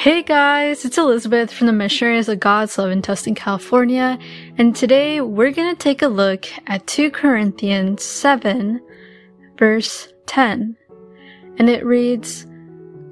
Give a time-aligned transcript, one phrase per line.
[0.00, 4.18] Hey guys, it's Elizabeth from the Missionaries of God's Love in Tustin, California,
[4.56, 8.80] and today we're going to take a look at 2 Corinthians 7,
[9.58, 10.74] verse 10.
[11.58, 12.46] And it reads,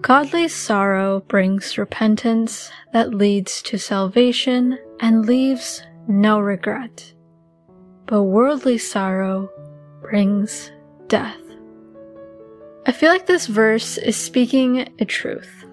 [0.01, 7.13] Godly sorrow brings repentance that leads to salvation and leaves no regret.
[8.07, 9.51] But worldly sorrow
[10.01, 10.73] brings
[11.09, 11.37] death.
[12.87, 15.67] I feel like this verse is speaking a truth.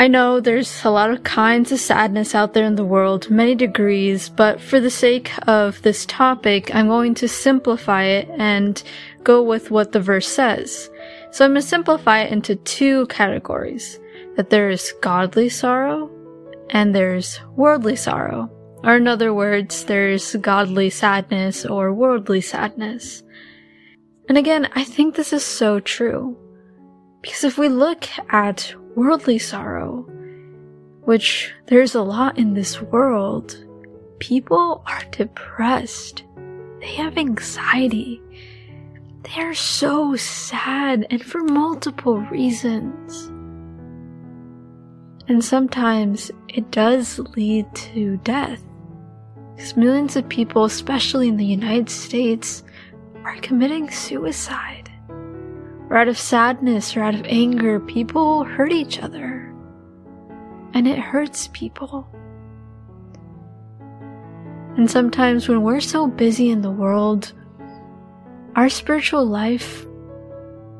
[0.00, 3.54] I know there's a lot of kinds of sadness out there in the world, many
[3.54, 8.82] degrees, but for the sake of this topic, I'm going to simplify it and
[9.24, 10.88] go with what the verse says.
[11.32, 14.00] So I'm going to simplify it into two categories.
[14.36, 16.10] That there is godly sorrow
[16.70, 18.50] and there's worldly sorrow.
[18.82, 23.22] Or in other words, there's godly sadness or worldly sadness.
[24.30, 26.38] And again, I think this is so true.
[27.22, 30.06] Because if we look at worldly sorrow,
[31.02, 33.62] which there's a lot in this world,
[34.20, 36.24] people are depressed.
[36.80, 38.22] They have anxiety.
[39.22, 43.26] They are so sad and for multiple reasons.
[45.28, 48.62] And sometimes it does lead to death.
[49.54, 52.64] Because millions of people, especially in the United States,
[53.24, 54.79] are committing suicide
[55.90, 59.52] or out of sadness or out of anger, people hurt each other.
[60.72, 62.08] And it hurts people.
[64.76, 67.32] And sometimes when we're so busy in the world,
[68.54, 69.84] our spiritual life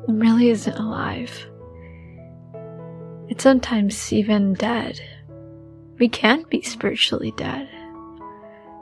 [0.07, 1.45] really isn't alive.
[3.27, 4.99] It's sometimes even dead.
[5.99, 7.67] We can't be spiritually dead.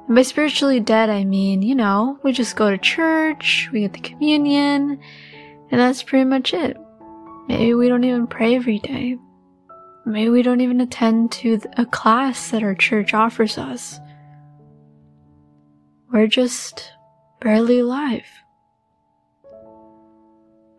[0.08, 3.94] And by spiritually dead, I mean, you know, we just go to church, we get
[3.94, 5.00] the communion,
[5.72, 6.78] and that's pretty much it.
[7.48, 9.18] Maybe we don't even pray every day.
[10.06, 14.00] Maybe we don't even attend to a class that our church offers us.
[16.12, 16.92] We're just
[17.42, 18.26] barely alive.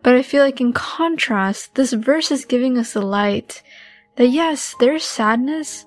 [0.02, 3.62] But I feel like in contrast, this verse is giving us a light
[4.16, 5.86] that yes, there's sadness,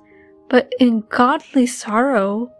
[0.50, 2.52] but in godly sorrow,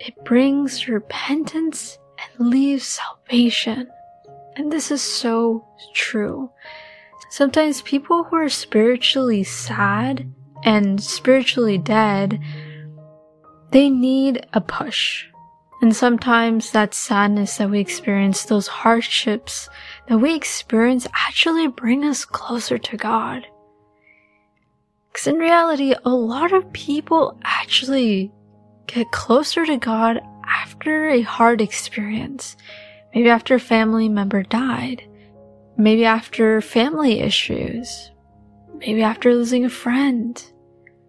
[0.00, 1.98] it brings repentance
[2.38, 3.88] and leaves salvation.
[4.56, 6.50] And this is so true.
[7.28, 10.32] Sometimes people who are spiritually sad
[10.64, 12.40] and spiritually dead,
[13.70, 15.26] they need a push.
[15.82, 19.68] And sometimes that sadness that we experience, those hardships
[20.08, 23.46] that we experience actually bring us closer to God.
[25.12, 28.32] Because in reality, a lot of people actually
[28.86, 32.56] get closer to God after a hard experience.
[33.16, 35.02] Maybe after a family member died.
[35.78, 38.10] Maybe after family issues.
[38.74, 40.44] Maybe after losing a friend.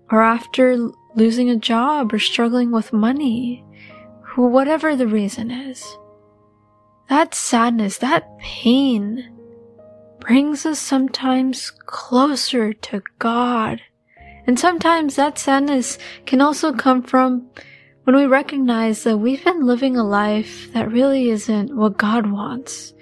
[0.09, 0.78] Or after
[1.16, 3.66] losing a job or struggling with money.
[4.38, 5.84] Whatever the reason is.
[7.09, 9.29] That sadness, that pain
[10.22, 13.81] brings us sometimes closer to God.
[14.45, 17.50] And sometimes that sadness can also come from
[18.07, 22.94] when we recognize that we've been living a life that really isn't what God wants.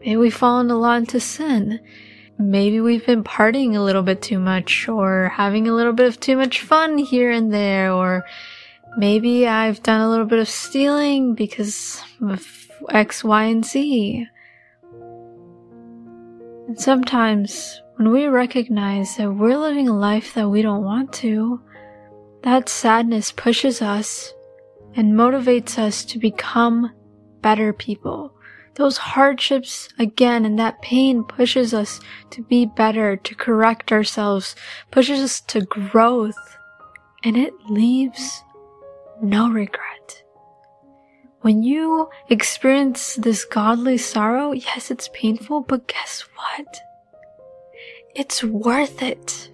[0.00, 1.80] Maybe we've fallen a lot into sin.
[2.38, 6.20] Maybe we've been partying a little bit too much or having a little bit of
[6.20, 8.26] too much fun here and there or
[8.98, 12.46] maybe I've done a little bit of stealing because of
[12.90, 14.26] X, Y, and Z.
[16.68, 21.62] And sometimes when we recognize that we're living a life that we don't want to,
[22.42, 24.34] that sadness pushes us
[24.94, 26.92] and motivates us to become
[27.40, 28.34] better people.
[28.74, 34.56] Those hardships again and that pain pushes us to be better, to correct ourselves,
[34.90, 36.56] pushes us to growth,
[37.22, 38.42] and it leaves
[39.20, 40.22] no regret.
[41.42, 46.80] When you experience this godly sorrow, yes, it's painful, but guess what?
[48.14, 49.50] It's worth it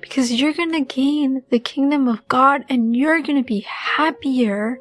[0.00, 4.78] because you're going to gain the kingdom of God and you're going to be happier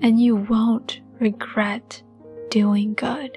[0.00, 2.02] and you won't regret
[2.50, 3.36] doing good.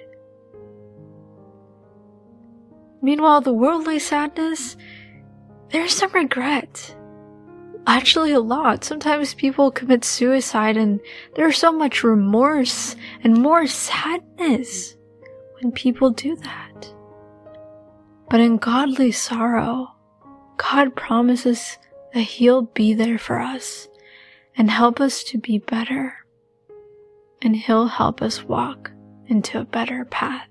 [3.02, 4.78] Meanwhile, the worldly sadness,
[5.72, 6.96] there's some regret.
[7.88, 8.84] Actually, a lot.
[8.84, 11.00] Sometimes people commit suicide and
[11.36, 14.96] there's so much remorse and more sadness
[15.60, 16.94] when people do that.
[18.30, 19.96] But in godly sorrow,
[20.72, 21.78] God promises
[22.14, 23.90] that He'll be there for us
[24.56, 26.14] and help us to be better.
[27.42, 28.90] And He'll help us walk
[29.28, 30.48] into a better path.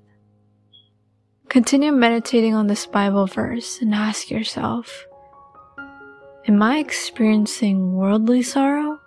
[1.48, 5.06] Continue meditating on this Bible verse and ask yourself,
[6.46, 8.98] Am I experiencing worldly sorrow?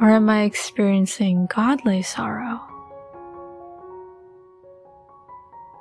[0.00, 2.69] Or am I experiencing godly sorrow?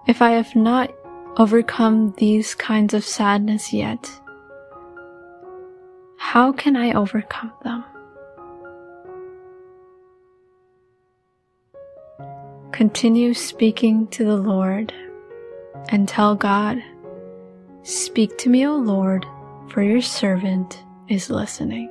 [0.09, 0.91] If I have not
[1.38, 4.09] overcome these kinds of sadness yet,
[6.17, 7.83] how can I overcome them?
[12.71, 14.91] Continue speaking to the Lord
[15.89, 16.81] and tell God,
[17.83, 19.27] Speak to me, O Lord,
[19.67, 21.88] for your servant is listening.